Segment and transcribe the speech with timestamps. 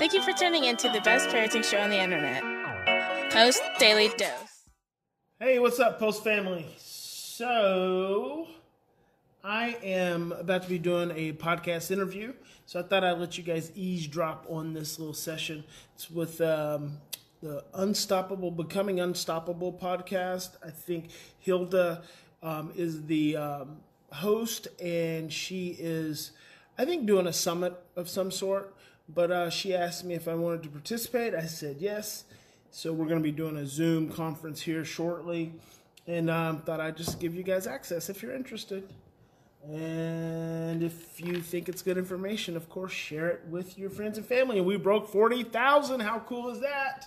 [0.00, 2.42] Thank you for tuning in to the best parenting show on the internet,
[3.30, 4.64] Post Daily Dose.
[5.38, 6.64] Hey, what's up, Post family?
[6.78, 8.48] So,
[9.44, 12.32] I am about to be doing a podcast interview,
[12.64, 15.64] so I thought I'd let you guys eavesdrop on this little session.
[15.94, 16.96] It's with um,
[17.42, 20.52] the Unstoppable, Becoming Unstoppable podcast.
[20.66, 21.10] I think
[21.40, 22.00] Hilda
[22.42, 23.76] um, is the um,
[24.12, 26.32] host, and she is,
[26.78, 28.74] I think, doing a summit of some sort.
[29.14, 31.34] But uh, she asked me if I wanted to participate.
[31.34, 32.24] I said yes.
[32.70, 35.52] So we're going to be doing a Zoom conference here shortly,
[36.06, 38.88] and um, thought I'd just give you guys access if you're interested.
[39.68, 44.26] And if you think it's good information, of course, share it with your friends and
[44.26, 44.58] family.
[44.58, 46.00] And we broke 40,000.
[46.00, 47.06] How cool is that?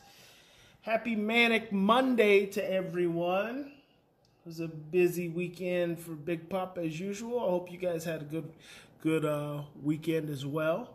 [0.81, 3.71] Happy Manic Monday to everyone.
[4.45, 7.39] It was a busy weekend for Big Pop as usual.
[7.39, 8.51] I hope you guys had a good,
[9.01, 10.89] good uh, weekend as well,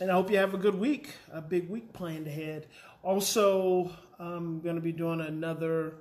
[0.00, 1.14] and I hope you have a good week.
[1.30, 2.66] A big week planned ahead.
[3.02, 5.94] Also, I'm going to be doing another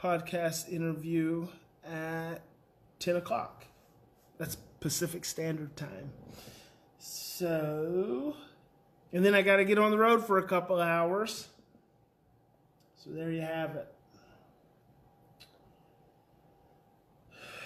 [0.00, 1.46] podcast interview
[1.84, 2.40] at
[2.98, 3.66] 10 o'clock.
[4.38, 6.12] That's Pacific Standard Time.
[6.98, 8.36] So,
[9.12, 11.48] and then I got to get on the road for a couple hours.
[12.96, 13.88] So there you have it.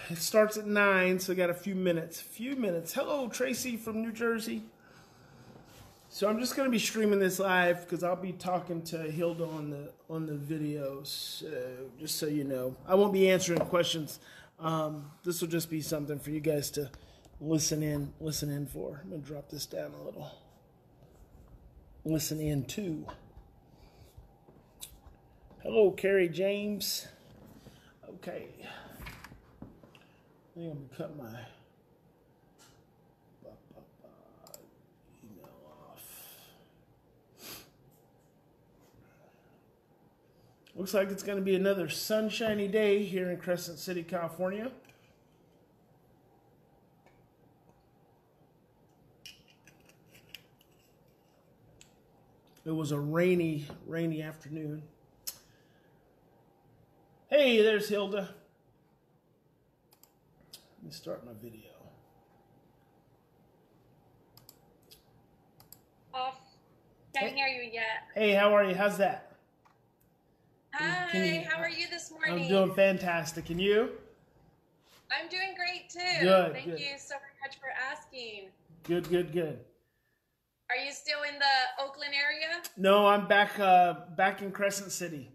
[0.08, 2.20] It starts at nine, so I got a few minutes.
[2.20, 2.92] Few minutes.
[2.92, 4.62] Hello, Tracy from New Jersey.
[6.16, 9.68] So I'm just gonna be streaming this live because I'll be talking to Hilda on
[9.68, 11.08] the on the videos.
[11.08, 14.18] So just so you know, I won't be answering questions.
[14.58, 16.90] Um, this will just be something for you guys to
[17.38, 19.02] listen in listen in for.
[19.04, 20.30] I'm gonna drop this down a little.
[22.02, 23.04] Listen in to.
[25.62, 27.08] Hello, Carrie James.
[28.08, 28.46] Okay.
[28.62, 28.64] I
[30.54, 31.40] think I'm gonna cut my
[35.22, 36.00] email off.
[40.76, 44.70] Looks like it's gonna be another sunshiny day here in Crescent City, California.
[52.66, 54.82] It was a rainy, rainy afternoon.
[57.30, 58.34] Hey, there's Hilda.
[60.78, 61.70] Let me start my video.
[66.12, 66.40] off.
[67.14, 67.84] Can't hear you yet.
[68.14, 68.74] Hey, how are you?
[68.74, 69.35] How's that?
[70.78, 72.42] Hi, you- how are you this morning?
[72.44, 73.48] I'm doing fantastic.
[73.50, 73.92] And you?
[75.10, 76.00] I'm doing great too.
[76.24, 76.80] Good, Thank good.
[76.80, 78.50] you so much for asking.
[78.82, 79.64] Good, good, good.
[80.68, 82.60] Are you still in the Oakland area?
[82.76, 85.30] No, I'm back uh back in Crescent City.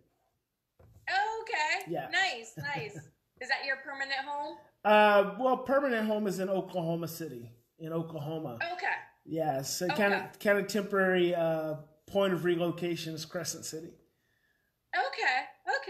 [1.09, 1.91] Oh, okay.
[1.91, 2.09] Yeah.
[2.11, 2.95] Nice, nice.
[3.39, 4.57] Is that your permanent home?
[4.85, 8.59] Uh well, permanent home is in Oklahoma City, in Oklahoma.
[8.73, 8.87] Okay.
[9.25, 11.75] Yeah, so kind of kind of temporary uh
[12.07, 13.93] point of relocation is Crescent City.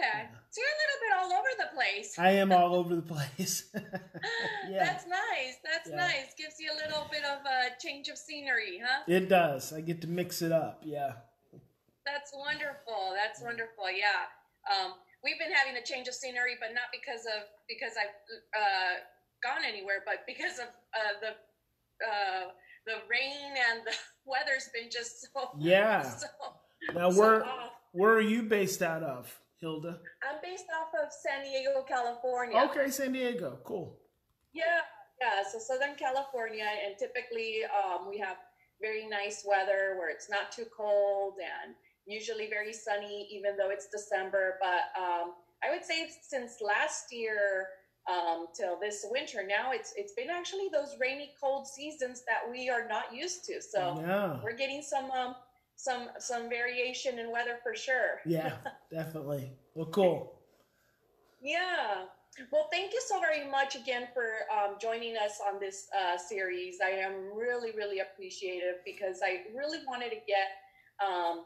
[0.01, 0.25] Okay.
[0.49, 2.17] So you're a little bit all over the place.
[2.17, 3.69] I am all over the place.
[4.69, 4.83] yeah.
[4.83, 5.55] That's nice.
[5.63, 5.95] That's Yeah.
[5.95, 6.33] nice.
[6.37, 9.03] Gives you a little bit of a change of scenery, huh?
[9.07, 9.71] It does.
[9.73, 10.81] I get to mix it up.
[10.83, 11.13] Yeah.
[12.05, 13.13] That's wonderful.
[13.15, 13.85] That's wonderful.
[13.91, 14.25] Yeah.
[14.67, 18.15] Um, we've been having a change of scenery, but not because of because I've
[18.57, 18.93] uh,
[19.43, 21.31] gone anywhere, but because of uh, the
[22.05, 22.49] uh,
[22.87, 23.93] the rain and the
[24.25, 26.01] weather's been just so Yeah.
[26.03, 26.27] So,
[26.95, 27.71] Now so where off.
[27.93, 29.99] where are you based out of, Hilda?
[30.27, 32.57] I'm based off of San Diego, California.
[32.69, 33.59] Okay, San Diego.
[33.63, 33.97] Cool.
[34.53, 34.81] Yeah,
[35.21, 35.43] yeah.
[35.49, 38.37] So Southern California, and typically um, we have
[38.81, 41.75] very nice weather where it's not too cold and
[42.07, 44.57] usually very sunny, even though it's December.
[44.59, 45.33] But um,
[45.63, 47.67] I would say since last year
[48.11, 52.67] um, till this winter, now it's it's been actually those rainy, cold seasons that we
[52.69, 53.61] are not used to.
[53.61, 54.39] So Yeah.
[54.43, 55.35] we're getting some um,
[55.81, 58.19] some some variation in weather for sure.
[58.25, 58.59] Yeah,
[58.91, 59.57] definitely.
[59.73, 60.41] Well, cool.
[61.39, 62.05] Yeah.
[62.51, 64.23] Well, thank you so very much again for
[64.55, 66.77] um, joining us on this uh, series.
[66.83, 70.47] I am really, really appreciative because I really wanted to get
[71.05, 71.45] um,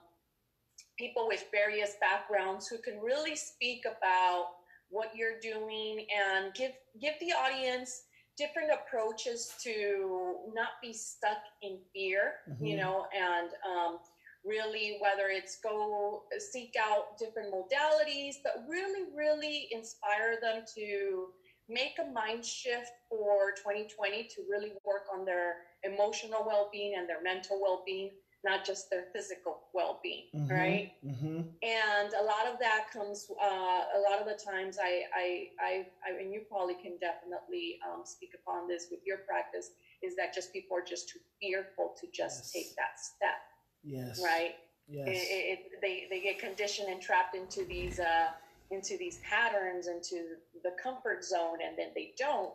[0.97, 4.47] people with various backgrounds who can really speak about
[4.89, 6.71] what you're doing and give
[7.01, 8.03] give the audience
[8.37, 12.79] different approaches to not be stuck in fear, you Mhm.
[12.79, 13.99] know, and um,
[14.45, 21.27] really whether it's go seek out different modalities, but really, really inspire them to
[21.67, 27.21] make a mind shift for 2020 to really work on their emotional well-being and their
[27.23, 28.11] mental well-being,
[28.43, 30.89] not just their physical well-being, right?
[31.03, 31.41] Mm-hmm.
[31.63, 35.71] and a lot of that comes uh, a lot of the times I, I i
[36.05, 39.71] i and you probably can definitely um, speak upon this with your practice
[40.03, 42.51] is that just people are just too fearful to just Yes.
[42.53, 43.39] take that step
[43.85, 44.21] Yes.
[44.23, 44.55] right?
[44.87, 45.07] Yes.
[45.09, 48.27] It, it, they they get conditioned and trapped into these uh,
[48.71, 52.53] into these patterns, into the comfort zone, and then they don't.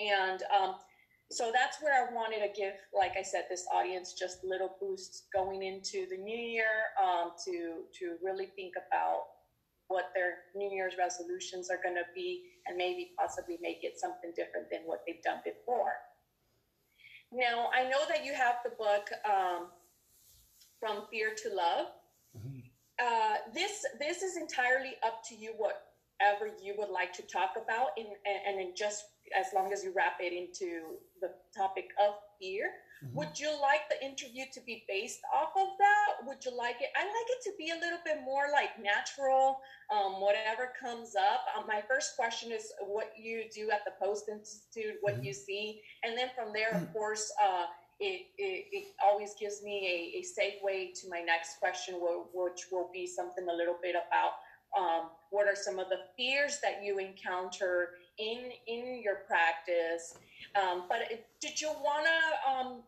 [0.00, 0.74] And um,
[1.30, 5.24] so that's where I wanted to give, like I said, this audience just little boosts
[5.32, 9.22] going into the new year um, to to really think about
[9.88, 14.32] what their New Year's resolutions are going to be, and maybe possibly make it something
[14.34, 15.92] different than what they've done before.
[17.32, 19.68] Now, I know that you have the book um,
[20.82, 21.86] "From Fear to Love."
[22.98, 23.74] Uh, this
[24.04, 28.60] this is entirely up to you, whatever you would like to talk about, in, and,
[28.60, 29.04] and just
[29.40, 32.66] as long as you wrap it into the topic of fear.
[33.14, 36.24] Would you like the interview to be based off of that?
[36.28, 36.90] Would you like it?
[36.94, 39.58] I like it to be a little bit more like natural,
[39.90, 41.40] um, whatever comes up.
[41.56, 45.80] Um, my first question is what you do at the Post Institute, what you see,
[46.04, 47.64] and then from there, of course, uh,
[48.02, 51.94] it, it, it always gives me a, a segue to my next question,
[52.34, 54.32] which will be something a little bit about
[54.78, 60.14] um, what are some of the fears that you encounter in in your practice.
[60.60, 61.00] Um, but
[61.40, 62.82] did you want to um,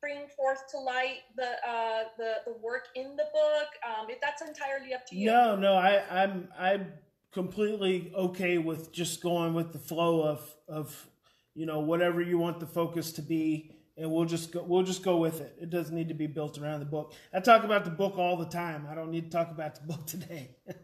[0.00, 3.68] bring forth to light the uh, the the work in the book?
[3.86, 5.26] Um, if that's entirely up to you.
[5.26, 6.92] No, no, I, I'm I'm
[7.32, 11.08] completely okay with just going with the flow of of
[11.54, 15.02] you know whatever you want the focus to be, and we'll just go we'll just
[15.02, 15.56] go with it.
[15.60, 17.12] It doesn't need to be built around the book.
[17.32, 18.86] I talk about the book all the time.
[18.90, 20.50] I don't need to talk about the book today.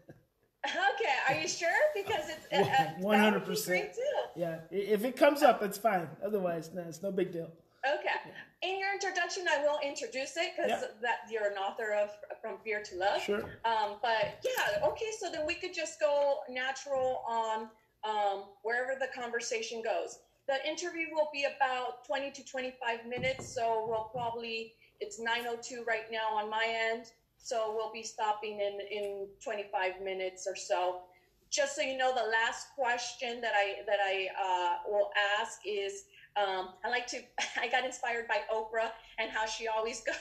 [0.63, 1.69] Okay, are you sure?
[1.95, 3.87] Because it's uh, uh, would be 100%.
[4.35, 6.07] yeah, if it comes up, it's fine.
[6.23, 7.49] Otherwise, no, it's no big deal.
[7.83, 8.31] Okay.
[8.61, 10.87] In your introduction, I will introduce it because Yeah.
[11.01, 12.11] that you're an author of
[12.41, 13.21] From Fear to Love.
[13.23, 13.41] Sure.
[13.65, 15.07] Um, but yeah, okay.
[15.19, 17.69] So then we could just go natural on
[18.03, 20.19] um, wherever the conversation goes.
[20.47, 23.53] The interview will be about 20 to 25 minutes.
[23.53, 27.11] So we'll probably it's 9:02 right now on my end.
[27.37, 31.01] So we'll be stopping in in 25 minutes or so.
[31.49, 35.09] Just so you know, the last question that I that I uh, will
[35.39, 36.05] ask is
[36.35, 37.19] um, I like to.
[37.59, 40.15] I got inspired by Oprah and how she always goes.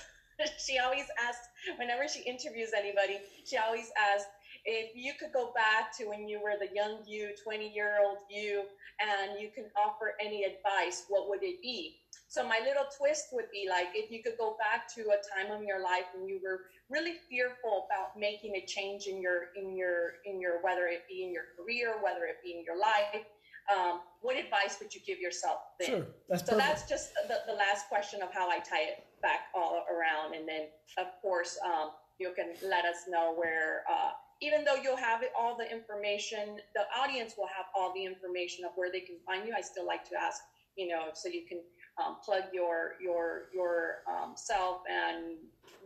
[0.67, 1.47] she always asks
[1.77, 3.19] whenever she interviews anybody.
[3.45, 4.31] She always asks
[4.71, 8.19] if you could go back to when you were the young you, twenty year old
[8.31, 8.63] you,
[9.03, 11.07] and you can offer any advice.
[11.09, 11.97] What would it be?
[12.29, 15.51] So my little twist would be like if you could go back to a time
[15.59, 19.77] in your life when you were really fearful about making a change in your in
[19.77, 23.27] your in your whether it be in your career, whether it be in your life.
[23.75, 25.89] Um, what advice would you give yourself then?
[25.89, 26.07] Sure.
[26.29, 26.69] That's So perfect.
[26.69, 30.35] that's just the, the last question of how I tie it back all around.
[30.35, 30.63] And then,
[30.99, 34.11] of course, um, you can let us know where, uh,
[34.41, 38.73] even though you'll have all the information, the audience will have all the information of
[38.75, 39.55] where they can find you.
[39.57, 40.41] I still like to ask,
[40.77, 41.61] you know, so you can
[42.05, 45.37] um, plug your your your um, self and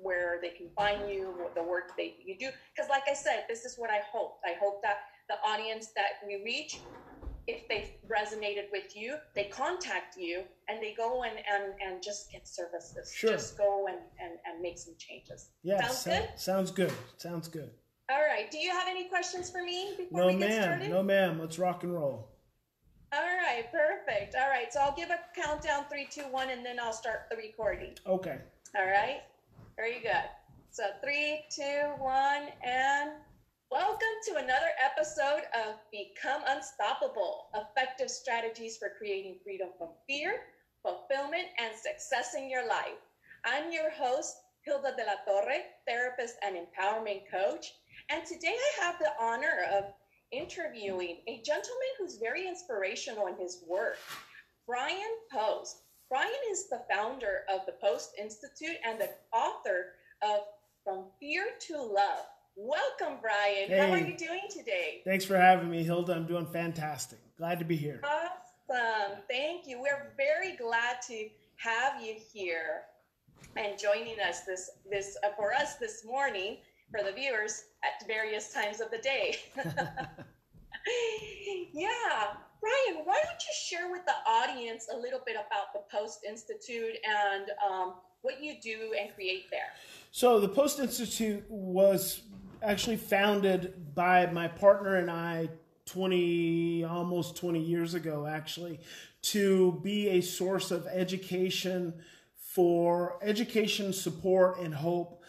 [0.02, 2.48] where they can find you, what the work that you do.
[2.74, 4.38] Because, like I said, this is what I hope.
[4.44, 4.98] I hope that
[5.28, 6.78] the audience that we reach
[7.46, 12.32] if they resonated with you, they contact you and they go and, and, and just
[12.32, 13.12] get services.
[13.14, 13.32] Sure.
[13.32, 15.50] Just go and, and, and make some changes.
[15.62, 16.28] yeah, Sounds so- good?
[16.36, 16.92] sounds good.
[17.18, 17.70] Sounds good.
[18.10, 18.50] All right.
[18.50, 20.62] Do you have any questions for me before No, we get ma'am.
[20.62, 20.90] started?
[20.90, 21.38] No, ma'am.
[21.40, 22.28] Let's rock and roll.
[23.12, 23.64] All right.
[23.72, 24.34] Perfect.
[24.34, 24.70] All right.
[24.72, 27.94] So I'll give a countdown three, two, one, and then I'll start the recording.
[28.06, 28.38] Okay.
[28.76, 29.22] All right.
[29.76, 30.28] Very good.
[30.70, 33.12] So three, two, one, and
[33.70, 40.40] welcome to another episode of Become Unstoppable Effective Strategies for Creating Freedom from Fear,
[40.82, 43.00] Fulfillment, and Success in Your Life.
[43.46, 47.72] I'm your host, Hilda de la Torre, therapist and empowerment coach.
[48.10, 49.84] And today I have the honor of
[50.32, 53.98] interviewing a gentleman who's very inspirational in his work,
[54.66, 54.98] Brian
[55.32, 55.82] Post.
[56.08, 60.40] Brian is the founder of the Post Institute and the author of
[60.84, 62.26] From Fear to Love.
[62.56, 63.70] Welcome, Brian.
[63.70, 65.02] How are you doing today?
[65.04, 66.14] Thanks for having me, Hilda.
[66.14, 67.18] I'm doing fantastic.
[67.36, 68.00] Glad to be here.
[68.04, 69.18] Awesome.
[69.28, 69.80] Thank you.
[69.80, 72.82] We're very glad to have you here
[73.56, 76.58] and joining us this this uh, for us this morning
[76.94, 79.36] for the viewers at various times of the day.
[81.72, 81.90] yeah.
[82.60, 86.96] Brian, why don't you share with the audience a little bit about the Post Institute
[87.04, 89.72] and um, what you do and create there?
[90.12, 92.22] So the Post Institute was
[92.62, 95.50] actually founded by my partner and I
[95.86, 98.80] 20 almost 20 years ago actually
[99.20, 101.92] to be a source of education
[102.38, 105.23] for education support and hope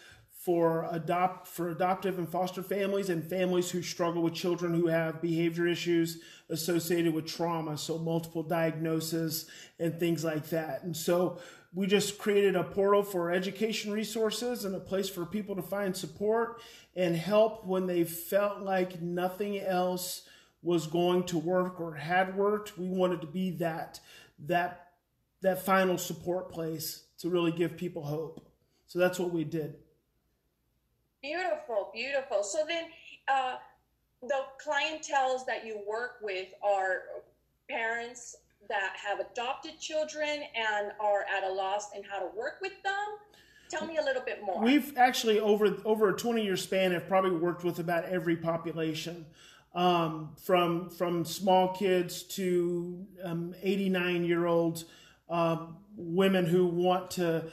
[0.46, 5.20] for adopt for adoptive and foster families and families who struggle with children who have
[5.20, 9.50] behavior issues associated with trauma so multiple diagnoses
[9.80, 11.40] and things like that and so
[11.74, 15.96] we just created a portal for education resources and a place for people to find
[15.96, 16.62] support
[16.94, 20.22] and help when they felt like nothing else
[20.62, 22.78] was going to work or had worked.
[22.78, 24.00] We wanted to be that
[24.46, 24.86] that
[25.42, 28.48] that final support place to really give people hope.
[28.86, 29.76] So that's what we did.
[31.22, 32.42] Beautiful, beautiful.
[32.42, 32.84] So then,
[33.28, 33.56] uh,
[34.22, 37.02] the clientels that you work with are
[37.68, 38.36] parents
[38.68, 42.92] that have adopted children and are at a loss in how to work with them.
[43.68, 44.62] Tell me a little bit more.
[44.62, 49.26] We've actually over over a 20 year span have probably worked with about every population.
[49.74, 54.86] Um, from from small kids to um, 89 year olds,
[55.28, 57.46] uh, women who want to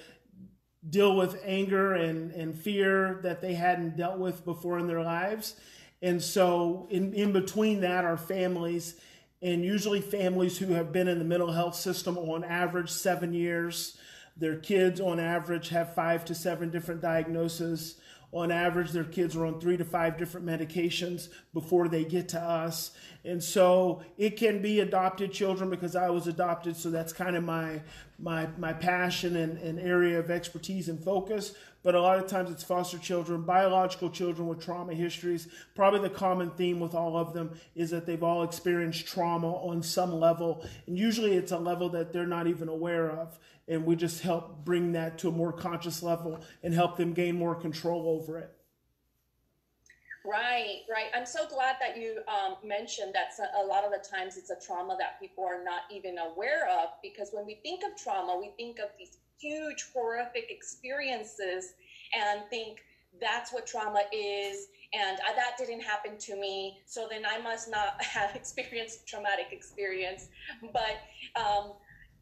[0.90, 5.56] deal with anger and, and fear that they hadn't dealt with before in their lives.
[6.02, 8.96] And so, in, in between that, are families,
[9.42, 13.98] and usually families who have been in the mental health system on average seven years.
[14.36, 17.96] Their kids, on average, have five to seven different diagnoses.
[18.34, 22.40] On average, their kids are on three to five different medications before they get to
[22.42, 22.92] us.
[23.24, 27.44] And so it can be adopted children because I was adopted, so that's kind of
[27.44, 27.82] my
[28.18, 31.54] my my passion and, and area of expertise and focus.
[31.84, 35.50] But a lot of times it's foster children, biological children with trauma histories.
[35.75, 39.84] Probably the common theme with all of them is that they've all experienced trauma on
[39.84, 43.38] some level, and usually it's a level that they're not even aware of.
[43.67, 47.38] And we just help bring that to a more conscious level and help them gain
[47.38, 48.51] more control over it.
[50.25, 51.08] Right, right.
[51.13, 54.55] I'm so glad that you um, mentioned that a lot of the times it's a
[54.65, 58.51] trauma that people are not even aware of because when we think of trauma, we
[58.58, 61.74] think of these huge, horrific experiences
[62.13, 62.84] and think
[63.22, 67.70] that's what trauma is and uh, that didn't happen to me so then i must
[67.70, 70.29] not have experienced traumatic experience
[70.74, 71.01] but
[71.36, 71.74] um,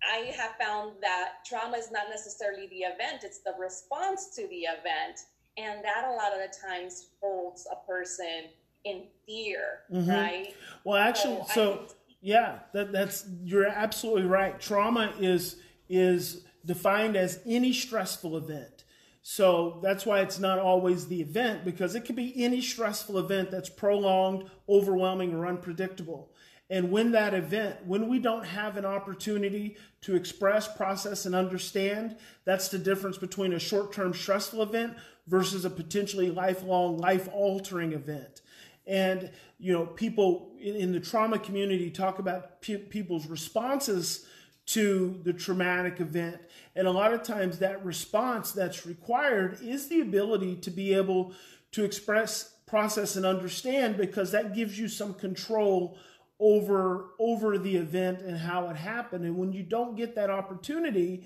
[0.10, 4.62] i have found that trauma is not necessarily the event it's the response to the
[4.62, 5.20] event.
[5.58, 8.46] And that a lot of the times holds a person
[8.86, 10.10] in fear mm-hmm.
[10.10, 10.56] right?
[10.84, 11.92] Well actually so, so think,
[12.22, 14.60] yeah that, that's you're absolutely right.
[14.60, 15.58] Trauma is
[15.90, 18.86] is defined as any stressful event.
[19.24, 23.52] So that's why it's not always the event because it could be any stressful event
[23.52, 26.32] that's prolonged overwhelming or unpredictable
[26.72, 32.16] and when that event, when we don't have an opportunity to express, process, and understand,
[32.46, 34.96] that's the difference between a short term stressful event
[35.28, 38.42] versus a potentially lifelong, life altering event.
[38.88, 44.26] And, you know, people in, the trauma community talk about pe- people's responses
[44.68, 46.40] to the traumatic event.
[46.78, 51.34] And a lot of times that response that's required is the ability to be able
[51.74, 55.98] to express, process, and understand because that gives you some control
[56.42, 59.24] over over the event and how it happened.
[59.24, 61.24] And when you don't get that opportunity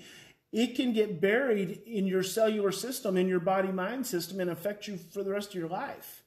[0.52, 4.86] it can get buried in your cellular system in your body mind system and affect
[4.86, 6.22] you for the rest of your life.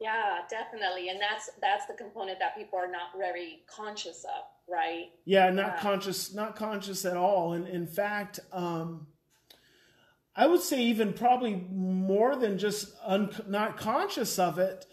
[0.00, 1.10] Yeah definitely.
[1.10, 5.10] And that's that's the component that people are not very conscious of right?
[5.24, 5.80] Yeah not yeah.
[5.80, 7.52] conscious not conscious at all.
[7.52, 9.06] And in fact um
[10.34, 14.86] i would say even probably more than just un- not conscious of it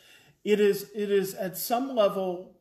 [0.44, 2.58] it is it is at some level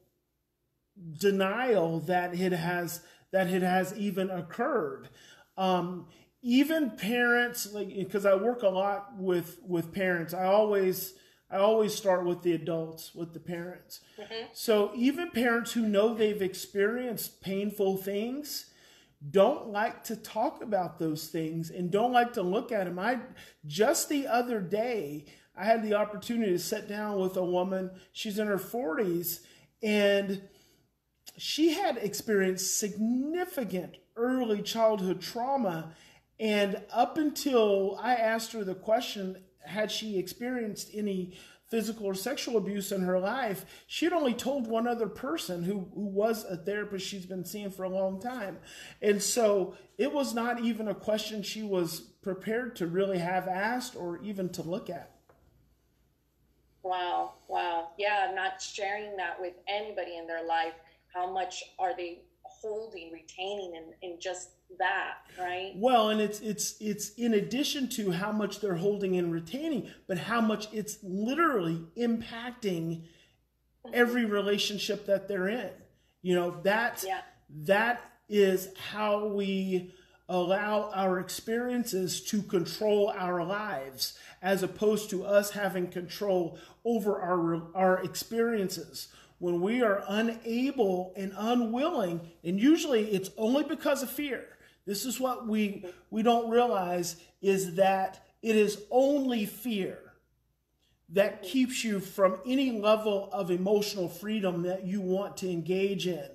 [1.19, 5.09] denial that it has that it has even occurred.
[5.57, 6.07] Um,
[6.43, 11.15] even parents, like because I work a lot with with parents, I always
[11.51, 14.01] I always start with the adults, with the parents.
[14.19, 14.47] Mm-hmm.
[14.53, 18.71] So even parents who know they've experienced painful things
[19.31, 22.99] don't like to talk about those things and don't like to look at them.
[22.99, 23.21] I
[23.67, 27.91] just the other day I had the opportunity to sit down with a woman.
[28.13, 29.41] She's in her 40s
[29.83, 30.43] and
[31.37, 35.93] she had experienced significant early childhood trauma.
[36.39, 41.35] And up until I asked her the question, had she experienced any
[41.69, 45.89] physical or sexual abuse in her life, she had only told one other person who,
[45.95, 48.59] who was a therapist she's been seeing for a long time.
[49.01, 53.97] And so it was not even a question she was prepared to really have asked
[53.97, 55.13] or even to look at.
[56.83, 57.91] Wow, wow.
[57.99, 60.75] Yeah, not sharing that with anybody in their life.
[61.15, 65.73] How much are they holding, retaining in, in just that, right?
[65.77, 70.19] Well, and it's it's it's in addition to how much they're holding and retaining, but
[70.19, 73.05] how much it's literally impacting
[73.93, 75.71] every relationship that they're in.
[76.23, 77.21] You know, that yeah.
[77.65, 79.93] that is how we
[80.29, 87.63] allow our experiences to control our lives as opposed to us having control over our,
[87.75, 89.09] our experiences.
[89.39, 94.45] When we are unable and unwilling, and usually it's only because of fear.
[94.85, 99.99] This is what we we don't realize is that it is only fear
[101.11, 106.29] that keeps you from any level of emotional freedom that you want to engage in.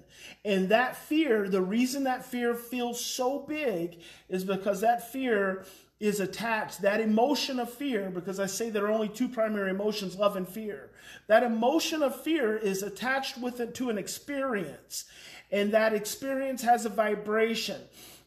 [0.45, 3.99] And that fear, the reason that fear feels so big
[4.29, 5.65] is because that fear
[5.99, 10.15] is attached, that emotion of fear, because I say there are only two primary emotions,
[10.15, 10.91] love and fear.
[11.25, 15.05] That emotion of fear is attached with it to an experience.
[15.51, 17.81] And that experience has a vibration.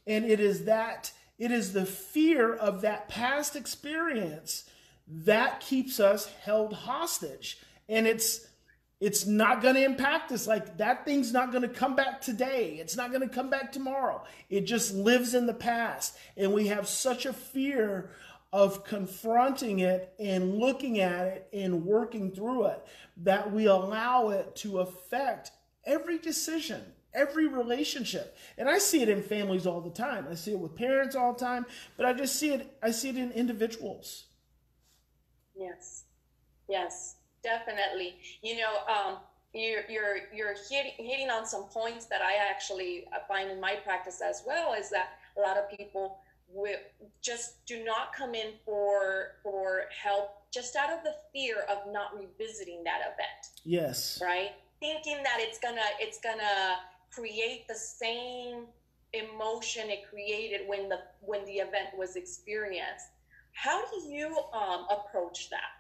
[0.06, 4.64] And it is that, it is the fear of that past experience
[5.06, 7.58] that keeps us held hostage.
[7.88, 8.46] And it's
[9.00, 10.46] it's not going to impact us.
[10.46, 12.76] Like that thing's not going to come back today.
[12.80, 14.22] It's not going to come back tomorrow.
[14.50, 16.16] It just lives in the past.
[16.36, 18.10] And we have such a fear
[18.52, 22.86] of confronting it and looking at it and working through it
[23.18, 25.52] that we allow it to affect
[25.84, 26.82] every decision,
[27.14, 28.36] every relationship.
[28.58, 30.26] And I see it in families all the time.
[30.28, 31.64] I see it with parents all the time,
[31.96, 34.24] but I just see it I see it in individuals.
[35.56, 36.04] Yes.
[36.68, 38.16] Yes, definitely.
[38.42, 39.16] You know, um,
[39.52, 44.20] you're you're you're hitting hitting on some points that I actually find in my practice
[44.24, 44.74] as well.
[44.74, 46.18] Is that a lot of people
[46.52, 46.76] will
[47.22, 52.18] just do not come in for for help just out of the fear of not
[52.18, 53.60] revisiting that event.
[53.64, 54.20] Yes.
[54.22, 54.50] Right.
[54.80, 56.76] Thinking that it's gonna it's gonna
[57.12, 58.66] create the same
[59.12, 63.06] emotion it created when the when the event was experienced
[63.52, 65.79] how do you um, approach that?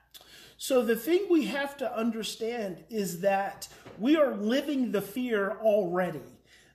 [0.62, 3.66] So, the thing we have to understand is that
[3.98, 6.20] we are living the fear already.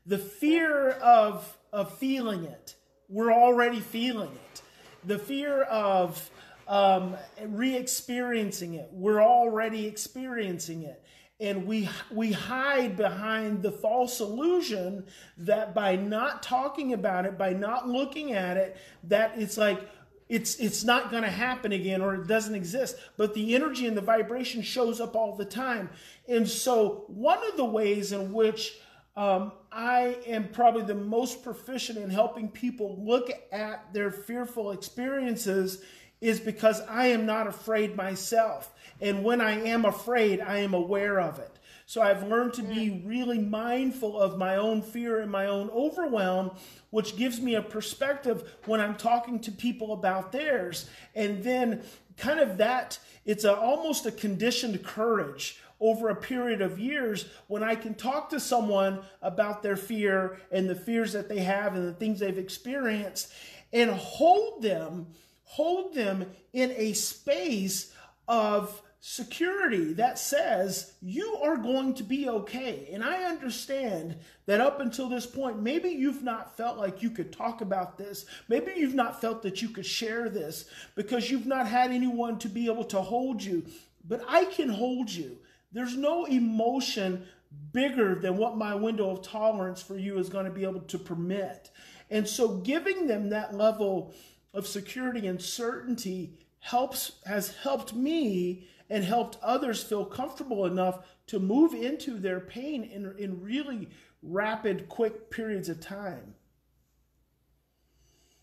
[0.08, 2.74] The fear of, of feeling it,
[3.10, 4.62] we're already feeling it.
[5.04, 6.32] The fear of
[6.68, 7.16] um,
[7.46, 11.04] re experiencing it, we're already experiencing it
[11.40, 15.06] and we we hide behind the false illusion
[15.38, 19.82] that by not talking about it by not looking at it that it's like
[20.28, 22.98] it's it's not going to happen again or it doesn't exist.
[23.18, 25.90] But the energy and the vibration shows up all the time.
[26.28, 28.80] And so one of the ways in which
[29.16, 35.82] um, i am probably the most proficient in helping people look at their fearful experiences
[36.20, 38.74] is because i am not afraid myself.
[39.00, 41.55] And when i am afraid i am aware of it
[41.86, 43.08] so I've learned to be mm.
[43.08, 46.52] really mindful of my own fear and my own overwhelm,
[46.90, 50.90] which gives me a perspective when I'm talking to people about theirs.
[51.14, 51.84] And then
[52.18, 57.62] kind of that, it's a, almost a conditioned courage over a period of years when
[57.62, 61.88] I can talk to someone about their fear and the fears that they have and
[61.88, 63.32] the things they've experienced
[63.74, 65.08] and hold them,
[65.44, 67.94] hold them in a space
[68.28, 72.90] of security that says you are going to be okay.
[72.92, 77.32] And I understand that up until this point, maybe you've not felt like you could
[77.32, 78.26] talk about this.
[78.50, 80.66] Maybe you've not felt that you could share this
[80.96, 83.68] because you've not had anyone to be able to hold you.
[84.08, 85.38] But I can hold you.
[85.72, 87.28] There's no emotion
[87.74, 90.98] bigger than what my window of tolerance for you is going to be able to
[90.98, 91.70] permit.
[92.10, 94.16] And so giving them that level
[94.52, 101.40] of security and certainty helps has helped me and helped others feel comfortable enough to
[101.40, 103.90] move into their pain in, in really
[104.22, 106.36] rapid, quick periods of time.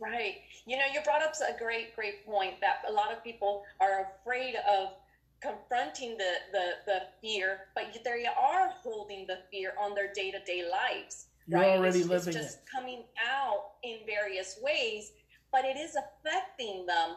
[0.00, 0.38] Right.
[0.66, 4.09] You know, you brought up a great, great point that a lot of people are
[4.20, 4.94] afraid of
[5.40, 10.40] confronting the, the, the fear, but they are holding the fear on their day to
[10.40, 11.26] day lives.
[11.46, 11.78] You're right?
[11.78, 12.64] already it's, living it's just it.
[12.72, 15.12] coming out in various ways,
[15.52, 17.16] but it is affecting them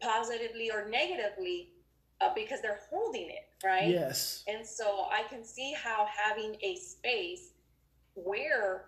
[0.00, 1.70] positively or negatively
[2.20, 3.88] uh, because they're holding it, right?
[3.88, 4.44] Yes.
[4.48, 7.52] And so I can see how having a space
[8.14, 8.86] where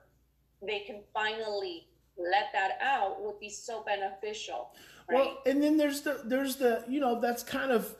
[0.66, 1.86] they can finally
[2.18, 4.72] let that out would be so beneficial.
[5.08, 5.18] Right?
[5.18, 7.94] Well, and then there's the there's the you know that's kind of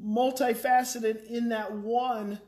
[0.00, 2.40] multifaceted in that one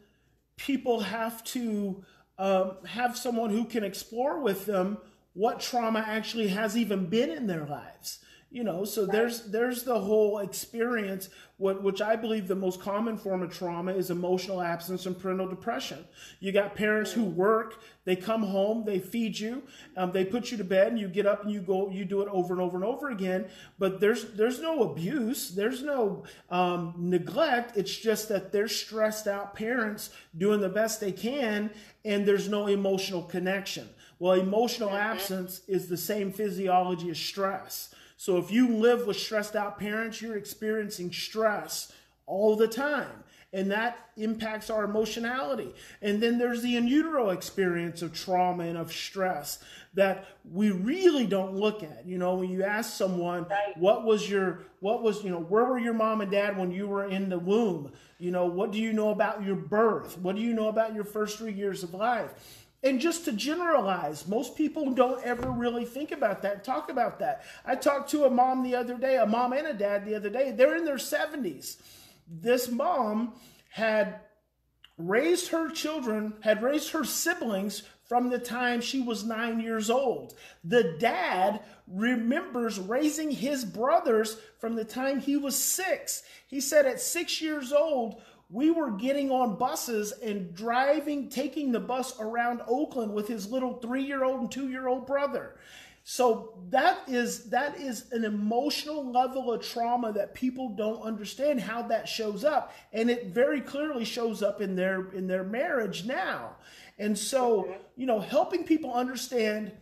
[0.57, 2.05] people have to
[2.38, 4.99] um, have someone who can explore with them
[5.35, 8.20] what trauma actually has even been in their lives
[8.55, 9.12] you know so right.
[9.12, 13.93] there's there's the whole experience what which i believe the most common form of trauma
[13.93, 16.05] is emotional absence and parental depression.
[16.38, 19.62] You got parents who work they come home they feed you
[19.97, 22.23] um, they put you to bed and you get up and you go you do
[22.23, 23.47] it over and over and over again.
[23.79, 27.77] But there's there's no abuse there's no um, neglect.
[27.77, 31.71] It's just that they're stressed out parents doing the best they can
[32.05, 33.88] and there's no emotional connection.
[34.21, 35.12] Well emotional mm-hmm.
[35.12, 40.22] absence is the same physiology as stress so if you live with stressed out parents,
[40.22, 41.92] you're experiencing stress
[42.24, 43.22] all the time.
[43.52, 45.72] and that impacts our emotionality.
[46.02, 49.62] And then there's the in utero experience of trauma and of stress
[49.94, 52.04] that we really don't look at.
[52.04, 53.76] You know, when you ask someone, Right.
[53.78, 56.88] what was your, what was, you know, where were your mom and dad when you
[56.88, 57.92] were in the womb?
[58.18, 60.18] You know, what do you know about your birth?
[60.18, 62.63] What do you know about your first three years of life?
[62.85, 67.42] And just to generalize, most people don't ever really think about that, talk about that.
[67.64, 70.29] I talked to a mom the other day, a mom and a dad the other
[70.29, 70.51] day.
[70.51, 71.79] They're in their 70s.
[72.29, 73.33] This mom
[73.70, 74.20] had
[74.99, 80.35] raised her children, had raised her siblings from the time she was nine years old.
[80.62, 86.23] The dad remembers raising his brothers from the time he was six.
[86.47, 88.20] He said at six years old,
[88.55, 93.75] we were getting on buses and driving, taking the bus around Oakland with his little
[93.75, 95.57] three year old and two year old brother.
[96.05, 101.83] So that is that is an emotional level of trauma that people don't understand how
[101.83, 106.55] that shows up, and it very clearly shows up in their in their marriage now.
[106.97, 109.73] And so, you know, helping people understand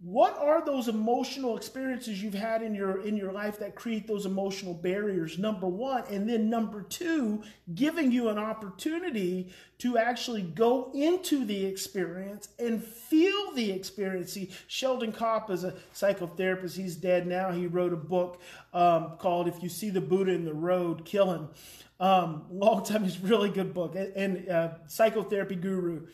[0.00, 4.26] what are those emotional experiences you've had in your in your life that create those
[4.26, 5.38] emotional barriers?
[5.38, 7.42] Number 1 and then number 2
[7.74, 14.32] giving you an opportunity to actually go into the experience and feel the experience.
[14.32, 16.76] See sheldon kopp is a psychotherapist.
[16.76, 17.50] He's dead now.
[17.50, 18.40] He wrote a book
[18.72, 21.48] um, called if you see the buddha in the road kill him.
[21.98, 23.02] Um, long time.
[23.02, 23.96] He's really good book.
[23.96, 26.06] And, and uh, psychotherapy guru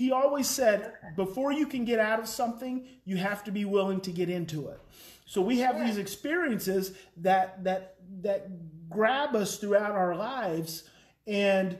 [0.00, 4.00] he always said before you can get out of something you have to be willing
[4.00, 4.80] to get into it
[5.26, 8.48] so we have these experiences that that that
[8.88, 10.84] grab us throughout our lives
[11.26, 11.78] and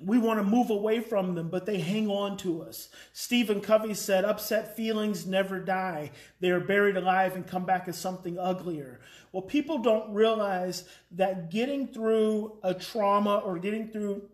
[0.00, 2.88] we want to move away from them, but they hang on to us.
[3.12, 6.10] Stephen Covey said, Upset feelings never die.
[6.40, 9.00] They are buried alive and come back as something uglier.
[9.32, 14.28] Well, people don't realize that getting through a trauma or getting through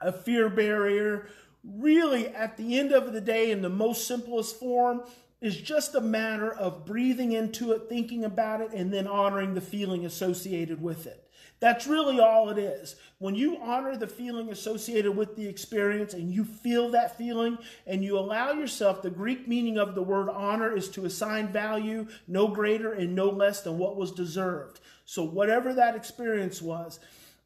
[0.00, 1.28] a fear barrier,
[1.64, 5.02] really at the end of the day, in the most simplest form,
[5.40, 9.60] is just a matter of breathing into it, thinking about it, and then honoring the
[9.60, 11.24] feeling associated with it.
[11.60, 12.96] That's really all it is.
[13.18, 18.04] When you honor the feeling associated with the experience and you feel that feeling and
[18.04, 22.48] you allow yourself, the Greek meaning of the word honor is to assign value no
[22.48, 24.80] greater and no less than what was deserved.
[25.06, 27.00] So, whatever that experience was,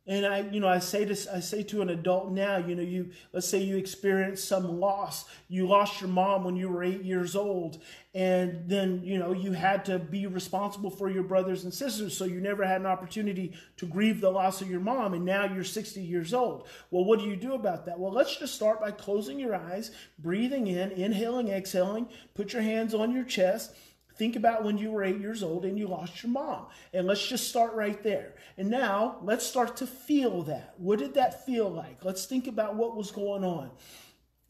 [0.09, 2.83] and I, you know, I say this, I say to an adult now, you know,
[2.83, 5.27] you, let's say you experienced some loss.
[5.49, 7.83] You lost your mom when you were eight years old.
[8.15, 12.17] And then, you know, you had to be responsible for your brothers and sisters.
[12.17, 15.13] So you never had an opportunity to grieve the loss of your mom.
[15.13, 16.69] And now you're 60 years old.
[16.91, 18.01] Well, what do you do about that?
[18.01, 22.95] Well, let's just start by closing your eyes, breathing in, inhaling, exhaling, put your hands
[22.95, 23.75] on your chest
[24.19, 26.67] Think about when you were eight years old and you lost your mom.
[26.93, 28.35] And let's just start right there.
[28.57, 30.75] And now let's start to feel that.
[30.77, 32.05] What did that feel like?
[32.05, 33.71] Let's think about what was going on.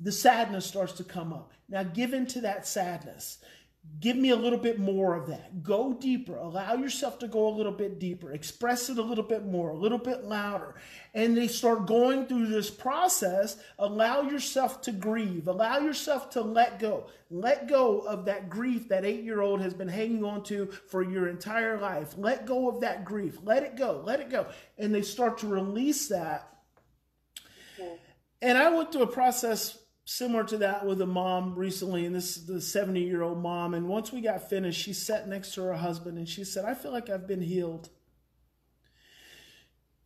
[0.01, 1.53] The sadness starts to come up.
[1.69, 3.39] Now give into that sadness.
[4.01, 5.65] Give me a little bit more of that.
[5.65, 6.37] Go deeper.
[6.37, 8.33] Allow yourself to go a little bit deeper.
[8.33, 10.77] Express it a little bit more, a little bit louder.
[11.15, 13.57] And they start going through this process.
[13.77, 15.49] Allow yourself to grieve.
[15.49, 17.07] Allow yourself to let go.
[17.29, 21.03] Let go of that grief that eight year old has been hanging on to for
[21.03, 22.15] your entire life.
[22.17, 23.39] Let go of that grief.
[23.43, 24.01] Let it go.
[24.05, 24.47] Let it go.
[24.79, 26.49] And they start to release that.
[28.41, 29.77] And I went through a process
[30.09, 33.75] similar to that with a mom recently, and this is the 70 year old mom.
[33.75, 36.73] And once we got finished, she sat next to her husband and she said, I
[36.73, 37.91] feel like I've been healed.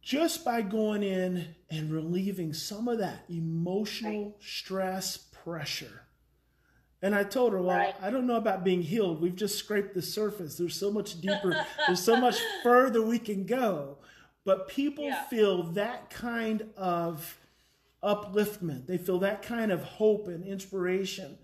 [0.03, 6.03] Just by going in and relieving some of that emotional stress pressure.
[7.01, 7.95] And I told her, Well, Right.
[8.03, 9.23] I don't know about being healed.
[9.23, 10.57] We've just scraped the surface.
[10.57, 13.99] There's so much deeper, there's so much further we can go.
[14.45, 15.23] But people Yeah.
[15.27, 17.39] feel that kind of
[18.03, 18.87] upliftment.
[18.87, 21.39] They feel that kind of hope and inspiration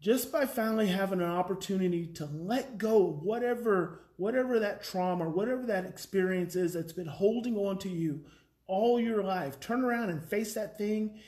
[0.00, 5.64] just by finally having an opportunity to let go of whatever whatever that trauma, whatever
[5.66, 8.24] that experience is that's been holding on to you
[8.66, 9.60] all your life.
[9.60, 11.20] Turn around and face that thing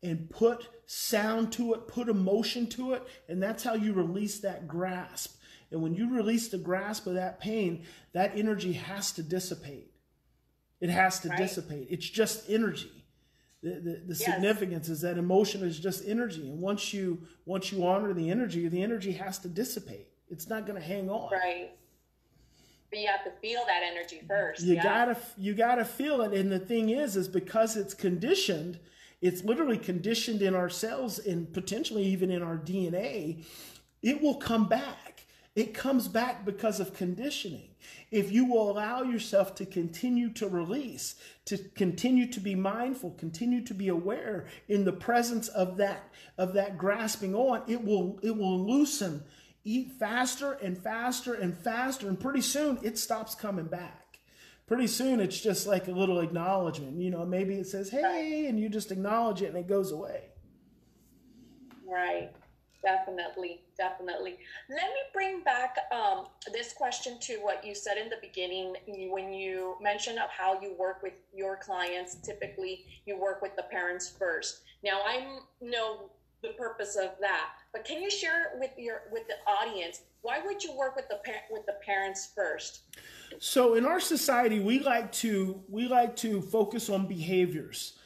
[0.00, 4.68] and put sound to it, put emotion to it, and that's how you release that
[4.68, 5.40] grasp.
[5.72, 9.90] And when you release the grasp of that pain, that energy has to dissipate.
[10.80, 11.38] It has to Right.
[11.38, 11.88] dissipate.
[11.90, 12.92] It's just energy.
[13.66, 14.24] The, the, the Yes.
[14.24, 16.48] significance is that emotion is just energy.
[16.48, 20.06] And once you once you honor the energy, the energy has to dissipate.
[20.30, 21.32] It's not going to hang on.
[21.32, 21.70] Right.
[22.90, 24.62] But you have to feel that energy first.
[24.62, 24.84] You yeah.
[24.84, 26.32] gotta you gotta feel it.
[26.32, 28.78] And the thing is, is because it's conditioned,
[29.20, 33.44] it's literally conditioned in our cells and potentially even in our DNA,
[34.00, 35.15] it will come back.
[35.56, 37.70] It comes back because of conditioning.
[38.10, 41.14] If you will allow yourself to continue to release,
[41.46, 46.52] to continue to be mindful, continue to be aware in the presence of that of
[46.52, 49.24] that grasping on, it will it will loosen,
[49.64, 54.18] eat faster and faster and faster, and pretty soon it stops coming back.
[54.66, 57.00] Pretty soon it's just like a little acknowledgement.
[57.00, 60.24] You know, maybe it says, "Hey," and you just acknowledge it and it goes away.
[61.88, 62.30] Right.
[62.82, 64.38] Definitely, definitely.
[64.68, 68.74] Let me bring back um, this question to what you said in the beginning
[69.10, 72.16] when you mentioned of how you work with your clients.
[72.16, 74.60] Typically, you work with the parents first.
[74.84, 76.10] Now, I know
[76.42, 80.64] the purpose of that, but can you share with your with the audience why would
[80.64, 81.20] you work with the
[81.52, 82.80] with the parents first?
[83.38, 87.96] So, in our society, we like to we like to focus on behaviors.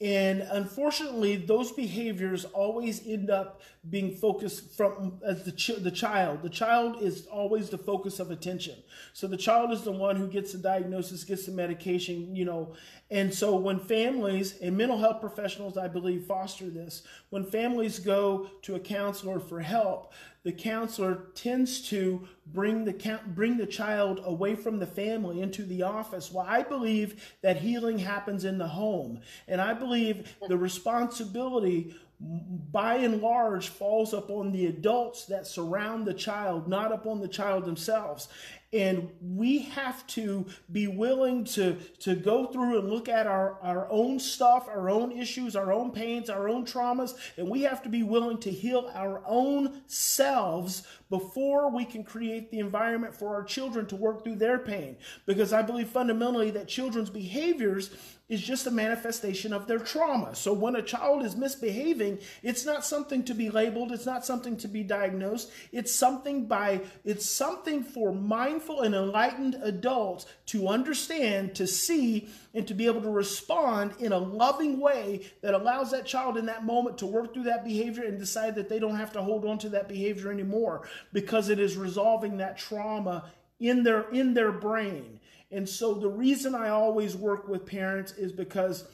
[0.00, 3.60] And unfortunately, those behaviors always end up
[3.90, 6.42] being focused from as the ch- the child.
[6.42, 8.76] The child is always the focus of attention.
[9.12, 12.74] So the child is the one who gets the diagnosis, gets the medication, you know.
[13.10, 18.48] And so when families and mental health professionals, I believe, foster this, when families go
[18.62, 24.54] to a counselor for help, the counselor tends to bring the bring the child away
[24.54, 26.32] from the family into the office.
[26.32, 32.96] Well, I believe that healing happens in the home, and I believe the responsibility by
[32.96, 38.28] and large falls upon the adults that surround the child, not upon the child themselves.
[38.72, 43.90] And we have to be willing to, to go through and look at our, our
[43.90, 47.88] own stuff, our own issues, our own pains, our own traumas, and we have to
[47.88, 53.42] be willing to heal our own selves before we can create the environment for our
[53.42, 54.96] children to work through their pain.
[55.26, 57.90] Because I believe fundamentally that children's behaviors
[58.30, 60.36] is just a manifestation of their trauma.
[60.36, 64.56] So when a child is misbehaving, it's not something to be labeled, it's not something
[64.58, 65.50] to be diagnosed.
[65.72, 72.66] It's something by it's something for mindful and enlightened adults to understand, to see and
[72.68, 76.64] to be able to respond in a loving way that allows that child in that
[76.64, 79.58] moment to work through that behavior and decide that they don't have to hold on
[79.58, 83.24] to that behavior anymore because it is resolving that trauma
[83.58, 85.19] in their in their brain
[85.50, 88.84] and so the reason I always work with parents is because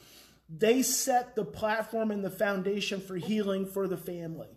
[0.49, 4.47] they set the platform and the foundation for healing for the family.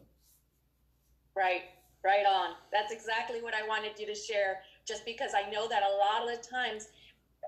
[1.37, 1.63] Right,
[2.05, 2.55] right on.
[2.73, 6.29] That's exactly what I wanted you to share, just because I know that a lot
[6.29, 6.89] of the times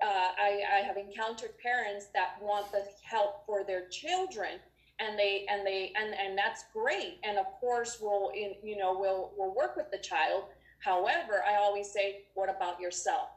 [0.01, 4.59] uh, I, I have encountered parents that want the help for their children
[4.99, 8.97] and they and they and and that's great and of course we'll in you know
[8.97, 10.45] we'll we'll work with the child
[10.83, 13.29] However, I always say, what about yourself?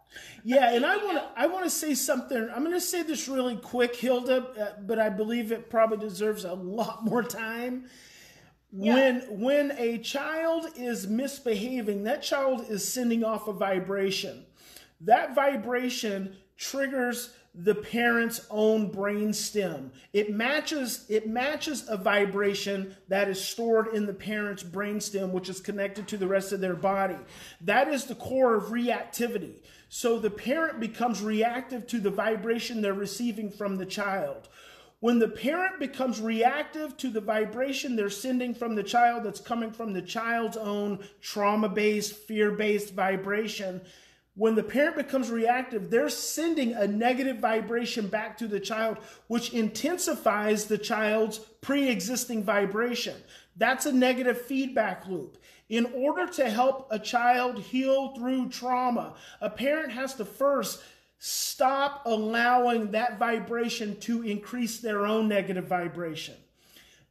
[0.42, 2.48] Yeah, and I want to I want to say something.
[2.52, 6.44] I'm going to say this really quick, Hilda, uh, but I believe it probably deserves
[6.44, 7.86] a lot more time.
[8.72, 8.94] Yeah.
[8.94, 14.44] When when a child is misbehaving, that child is sending off a vibration.
[15.00, 19.90] That vibration triggers the parent's own brain stem.
[20.12, 25.48] It matches it matches a vibration that is stored in the parent's brain stem which
[25.48, 27.16] is connected to the rest of their body.
[27.62, 29.54] That is the core of reactivity.
[29.88, 34.48] So the parent becomes reactive to the vibration they're receiving from the child.
[35.00, 39.70] When the parent becomes reactive to the vibration they're sending from the child that's coming
[39.70, 43.80] from the child's own trauma based, fear based vibration,
[44.36, 49.54] when the parent becomes reactive, they're sending a negative vibration back to the child, which
[49.54, 53.16] intensifies the child's pre existing vibration.
[53.56, 55.38] That's a negative feedback loop.
[55.70, 60.82] In order to help a child heal through trauma, a parent has to first
[61.18, 66.34] stop allowing that vibration to increase their own negative vibration.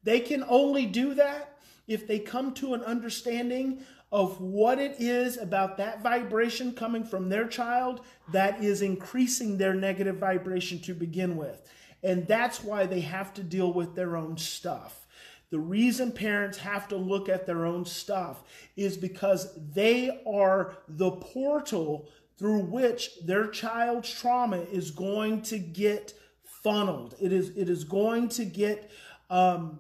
[0.03, 1.57] They can only do that
[1.87, 7.29] if they come to an understanding of what it is about that vibration coming from
[7.29, 11.69] their child that is increasing their negative vibration to begin with.
[12.03, 15.05] And that's why they have to deal with their own stuff.
[15.49, 18.43] The reason parents have to look at their own stuff
[18.75, 26.13] is because they are the portal through which their child's trauma is going to get
[26.43, 27.15] funneled.
[27.19, 28.91] It is, it is going to get
[29.29, 29.79] um,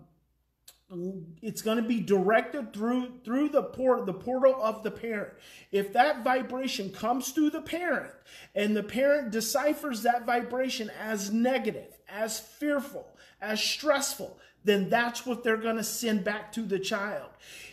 [1.41, 5.33] it's going to be directed through through the port the portal of the parent.
[5.71, 8.11] If that vibration comes through the parent
[8.53, 15.43] and the parent deciphers that vibration as negative as fearful as stressful then that's what
[15.43, 17.29] they're going to send back to the child.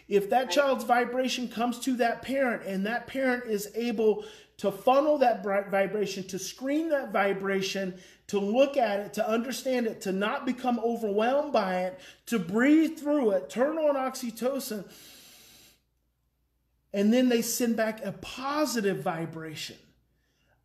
[0.08, 4.24] If that child's vibration comes to that parent and that parent is able
[4.58, 7.98] to funnel that vibration to screen that vibration
[8.32, 12.98] to look at it, to understand it, to not become overwhelmed by it, to breathe
[12.98, 14.86] through it, turn on oxytocin,
[16.94, 19.76] and then they send back a positive vibration.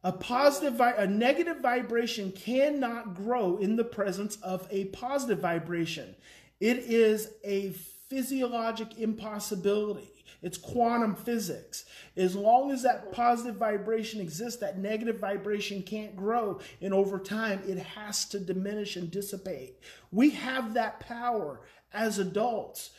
[0.01, 6.15] A positive, a negative vibration cannot grow in the presence of a positive vibration.
[6.61, 7.71] It is a
[8.07, 10.16] physiologic impossibility.
[10.41, 11.85] It's quantum physics.
[12.15, 16.59] As long as that positive vibration exists, that negative vibration can't grow.
[16.81, 19.79] And over time, it has to diminish and dissipate.
[20.11, 21.61] We have that power
[21.93, 22.91] as adults,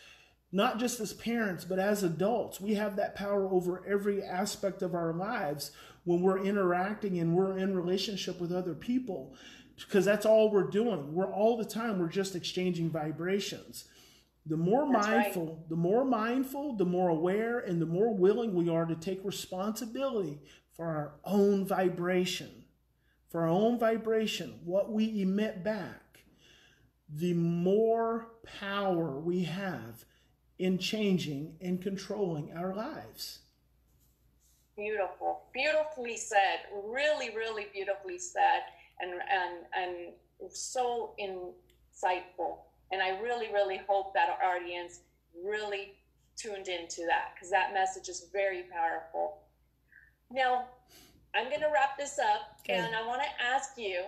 [0.51, 2.61] not just as parents, but as adults.
[2.61, 5.71] We have that power over every aspect of our lives
[6.05, 9.35] when we're interacting and we're in relationship with other people
[9.77, 11.15] because that's all we're doing.
[11.15, 13.85] We're all the time, we're just exchanging vibrations.
[14.49, 15.69] The more That's mindful, right.
[15.69, 20.41] the more mindful, the more aware, and the more willing we are to take responsibility
[20.73, 22.65] for our own vibration,
[23.29, 26.21] for our own vibration, what we emit back,
[27.11, 28.29] the more
[28.61, 30.05] power we have
[30.59, 33.41] in changing and controlling our lives.
[34.77, 36.61] Beautiful, beautifully said.
[36.85, 38.63] Really, really beautifully said,
[39.01, 42.59] and and and so insightful.
[42.91, 45.01] And I really, really hope that our audience
[45.45, 45.95] really
[46.37, 49.39] tuned into that because that message is very powerful.
[50.31, 50.67] Now,
[51.35, 52.79] I'm going to wrap this up okay.
[52.79, 54.05] and I want to ask you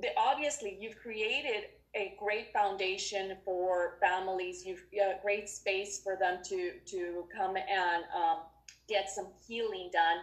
[0.00, 4.64] the, obviously, you've created a great foundation for families.
[4.64, 8.38] You've a great space for them to to come and um,
[8.88, 10.18] get some healing done.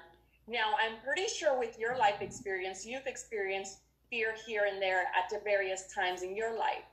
[0.48, 3.80] Now, I'm pretty sure with your life experience, you've experienced
[4.10, 6.84] fear here and there at the various times in your life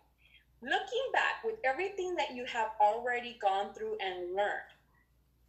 [0.63, 4.73] looking back with everything that you have already gone through and learned,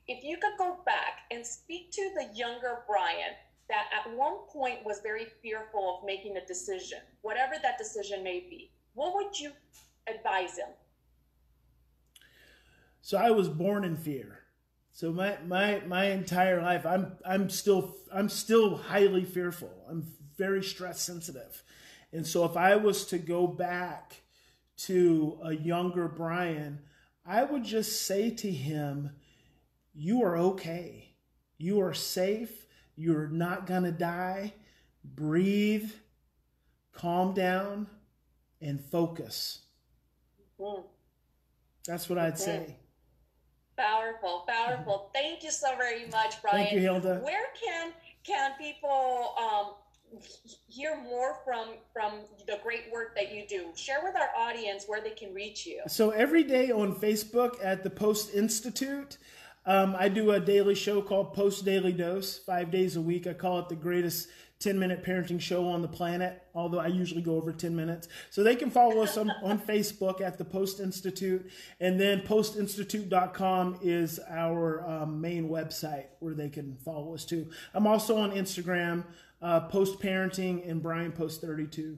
[0.08, 3.36] if you could go back and speak to the younger Brian
[3.70, 8.42] that at one point was very fearful of making a decision, whatever that decision may
[8.42, 9.52] be, what would you
[10.08, 10.68] advise him?
[13.02, 14.40] So I was born in fear.
[14.92, 19.72] So my my my entire life I'm I'm still I'm still highly fearful.
[19.90, 20.06] I'm
[20.38, 21.64] very stress sensitive.
[22.12, 24.22] And so if I was to go back
[24.86, 26.80] to a younger Brian,
[27.26, 29.12] I would just say to him,
[29.94, 31.14] You are okay.
[31.58, 32.66] You are safe.
[32.96, 34.54] You're not going to die.
[35.04, 35.92] Breathe,
[36.94, 37.88] calm down,
[38.62, 39.60] and focus.
[40.60, 40.84] Mm.
[41.88, 42.76] That's what I'd say.
[43.78, 45.10] Powerful, powerful.
[45.14, 46.58] Thank you so very much, Brian.
[46.58, 47.20] Thank you, Hilda.
[47.24, 47.92] Where can
[48.24, 49.74] can people um,
[50.68, 52.14] hear more from from
[52.48, 53.68] the great work that you do.
[53.76, 55.82] Share with our audience where they can reach you.
[55.88, 59.18] So every day on facebook at the post institute
[59.66, 62.40] um, i do a daily show called post daily dose.
[62.40, 65.88] Five days a week i call it the greatest 10 minute parenting show on the
[65.88, 68.08] planet although i usually go over 10 minutes.
[68.30, 73.80] So they can follow us on, on facebook at the post institute and then postinstitute.com
[73.82, 77.50] is our um, main website where they can follow us too.
[77.74, 79.04] I'm also on instagram
[79.42, 81.98] uh, post parenting and Brian post 32.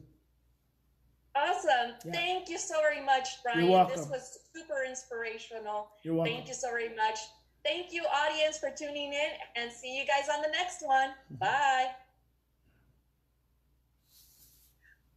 [1.35, 1.95] Awesome.
[2.05, 2.11] Yeah.
[2.11, 3.61] Thank you so very much, Brian.
[3.61, 3.97] You're welcome.
[3.97, 5.89] This was super inspirational.
[6.03, 6.33] You're welcome.
[6.33, 7.19] Thank you so very much.
[7.65, 11.09] Thank you, audience, for tuning in and see you guys on the next one.
[11.09, 11.35] Mm-hmm.
[11.37, 11.87] Bye.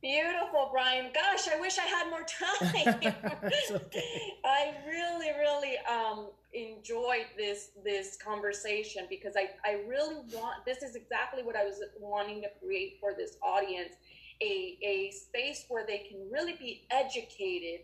[0.01, 1.11] Beautiful, Brian.
[1.12, 2.95] Gosh, I wish I had more time.
[2.95, 4.15] okay.
[4.45, 10.97] I really, really um, enjoyed this this conversation because I, I really want this is
[10.97, 13.95] exactly what I was wanting to create for this audience
[14.42, 17.81] a, a space where they can really be educated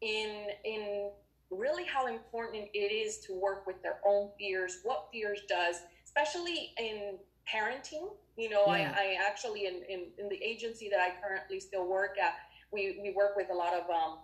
[0.00, 1.10] in in
[1.50, 6.72] really how important it is to work with their own fears, what fears does, especially
[6.78, 7.16] in
[7.52, 8.10] parenting.
[8.36, 8.94] You know, yeah.
[8.96, 12.34] I, I actually in, in, in the agency that I currently still work at,
[12.70, 14.18] we, we work with a lot of um,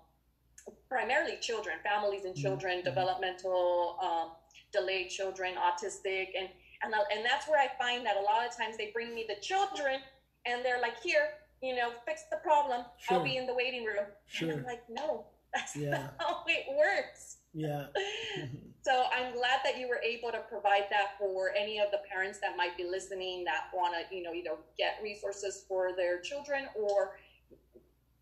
[0.94, 2.42] primarily children, families and mm-hmm.
[2.42, 2.84] children, mm-hmm.
[2.84, 4.30] developmental um,
[4.72, 6.48] delayed children, autistic, and
[6.84, 9.40] and and that's where I find that a lot of times they bring me the
[9.40, 9.98] children,
[10.46, 11.30] and they're like, here,
[11.60, 12.84] you know, fix the problem.
[12.98, 13.18] Sure.
[13.18, 14.06] I'll be in the waiting room.
[14.26, 14.50] Sure.
[14.50, 15.90] And I'm like, no, that's yeah.
[15.90, 17.38] not how it works.
[17.54, 17.86] Yeah.
[18.82, 22.38] so I'm glad that you were able to provide that for any of the parents
[22.40, 26.66] that might be listening that want to, you know, either get resources for their children
[26.74, 27.16] or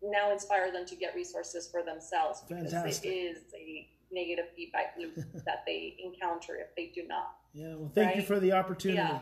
[0.03, 3.11] now inspire them to get resources for themselves because Fantastic.
[3.11, 7.37] it is a negative feedback loop that they encounter if they do not.
[7.53, 8.15] Yeah, well, thank right?
[8.17, 8.97] you for the opportunity.
[8.97, 9.19] Yeah.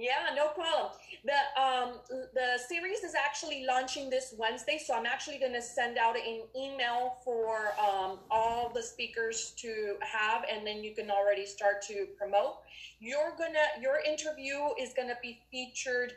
[0.00, 0.92] Yeah, no problem.
[1.24, 1.94] The um
[2.32, 6.42] the series is actually launching this Wednesday, so I'm actually going to send out an
[6.56, 12.06] email for um, all the speakers to have, and then you can already start to
[12.16, 12.58] promote.
[13.00, 16.12] You're gonna your interview is gonna be featured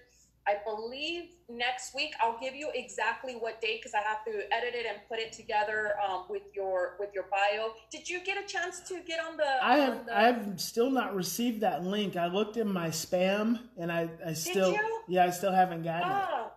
[0.47, 4.73] I believe next week I'll give you exactly what date because I have to edit
[4.73, 7.73] it and put it together um, with your with your bio.
[7.91, 9.45] Did you get a chance to get on the?
[9.61, 12.15] I have on the, I have still not received that link.
[12.15, 15.01] I looked in my spam and I I still you?
[15.07, 16.15] yeah I still haven't gotten it.
[16.15, 16.51] Ah,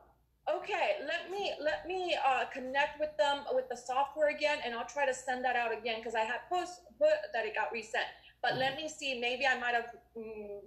[0.57, 0.97] okay.
[1.07, 5.05] Let me let me uh, connect with them with the software again, and I'll try
[5.05, 8.07] to send that out again because I had post put that it got resent.
[8.41, 9.21] But let me see.
[9.21, 9.91] Maybe I might have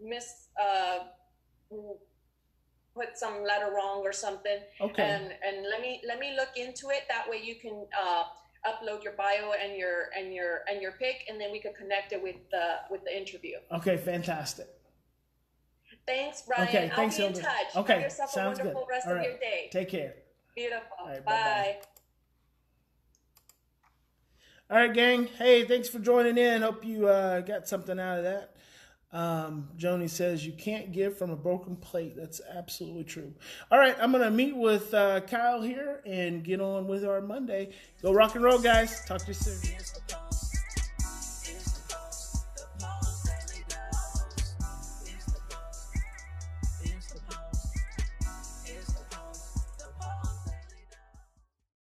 [0.03, 0.49] missed.
[0.61, 0.99] Uh,
[2.97, 5.03] put some letter wrong or something Okay.
[5.03, 8.23] and and let me let me look into it that way you can uh,
[8.69, 12.11] upload your bio and your and your and your pic and then we could connect
[12.13, 14.67] it with the with the interview Okay, fantastic.
[16.05, 18.91] thanks brian Okay, i'll thanks, be in touch Okay, have yourself sounds a wonderful good.
[18.93, 19.29] rest All of right.
[19.29, 20.13] your day Take care.
[20.55, 21.77] beautiful All right, bye.
[24.69, 25.27] All right, gang.
[25.37, 26.61] Hey, thanks for joining in.
[26.61, 28.56] Hope you uh, got something out of that.
[29.13, 32.15] Um, Joni says you can't give from a broken plate.
[32.17, 33.33] That's absolutely true.
[33.71, 37.69] All right, I'm gonna meet with uh, Kyle here and get on with our Monday.
[38.01, 39.05] Go rock and roll, guys.
[39.05, 40.26] Talk to you soon.